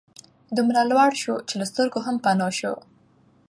[0.55, 2.73] دومره لوړ سو چي له سترګو هم پناه سو